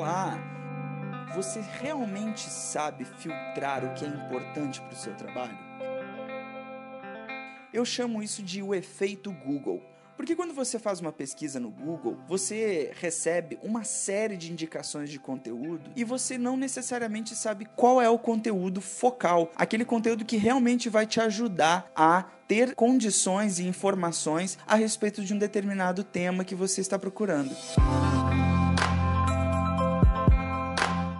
[0.00, 0.40] falar:
[1.34, 5.58] você realmente sabe filtrar o que é importante para o seu trabalho?
[7.72, 9.82] Eu chamo isso de o efeito Google.
[10.16, 15.18] Porque quando você faz uma pesquisa no Google, você recebe uma série de indicações de
[15.18, 20.90] conteúdo e você não necessariamente sabe qual é o conteúdo focal, aquele conteúdo que realmente
[20.90, 26.54] vai te ajudar a ter condições e informações a respeito de um determinado tema que
[26.54, 27.56] você está procurando.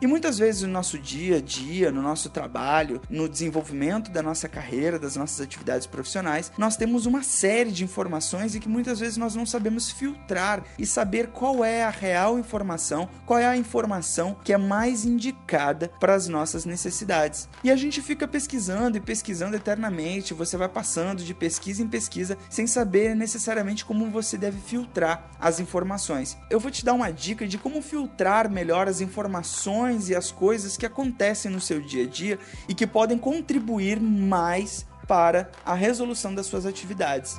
[0.00, 4.46] E muitas vezes no nosso dia a dia, no nosso trabalho, no desenvolvimento da nossa
[4.46, 9.16] carreira, das nossas atividades profissionais, nós temos uma série de informações e que muitas vezes
[9.16, 14.36] nós não sabemos filtrar e saber qual é a real informação, qual é a informação
[14.44, 17.48] que é mais indicada para as nossas necessidades.
[17.64, 22.36] E a gente fica pesquisando e pesquisando eternamente, você vai passando de pesquisa em pesquisa
[22.50, 26.36] sem saber necessariamente como você deve filtrar as informações.
[26.50, 30.76] Eu vou te dar uma dica de como filtrar melhor as informações e as coisas
[30.76, 36.34] que acontecem no seu dia a dia e que podem contribuir mais para a resolução
[36.34, 37.36] das suas atividades.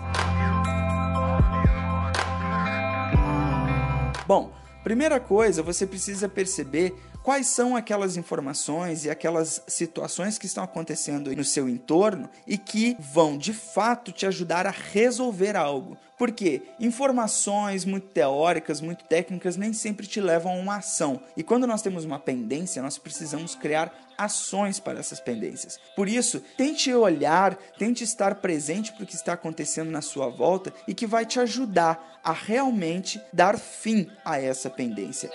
[4.25, 4.51] Bom,
[4.83, 11.35] primeira coisa, você precisa perceber quais são aquelas informações e aquelas situações que estão acontecendo
[11.35, 15.97] no seu entorno e que vão de fato te ajudar a resolver algo.
[16.17, 21.21] Porque informações muito teóricas, muito técnicas, nem sempre te levam a uma ação.
[21.35, 25.79] E quando nós temos uma pendência, nós precisamos criar ações para essas pendências.
[25.95, 30.73] Por isso, tente olhar, tente estar presente para o que está acontecendo na sua volta
[30.87, 35.29] e que vai te ajudar a realmente dar fim a essa pendência.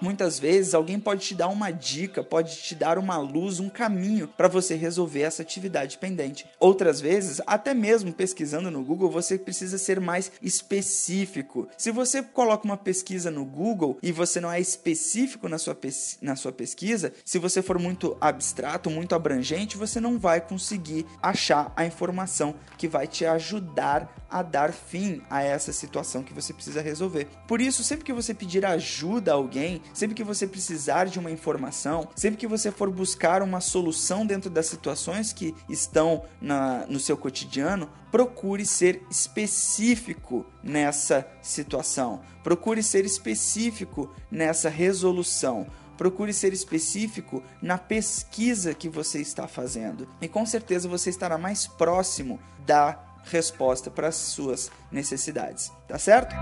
[0.00, 4.26] Muitas vezes alguém pode te dar uma dica, pode te dar uma luz, um caminho
[4.26, 6.46] para você resolver essa atividade pendente.
[6.58, 11.68] Outras vezes, até mesmo pesquisando no Google, você precisa ser mais específico.
[11.76, 15.76] Se você coloca uma pesquisa no Google e você não é específico na sua,
[16.22, 21.72] na sua pesquisa, se você for muito abstrato, muito abrangente, você não vai conseguir achar
[21.76, 26.80] a informação que vai te ajudar a dar fim a essa situação que você precisa
[26.80, 27.26] resolver.
[27.46, 31.30] Por isso, sempre que você pedir ajuda a alguém, sempre que você precisar de uma
[31.30, 37.00] informação, sempre que você for buscar uma solução dentro das situações que estão na, no
[37.00, 42.20] seu cotidiano, procure ser específico nessa situação.
[42.42, 45.66] Procure ser específico nessa resolução
[46.00, 50.08] procure ser específico na pesquisa que você está fazendo.
[50.18, 56.34] E com certeza você estará mais próximo da resposta para as suas necessidades, tá certo?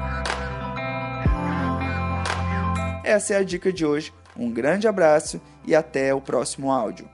[3.04, 4.12] Essa é a dica de hoje.
[4.36, 7.08] Um grande abraço e até o próximo áudio.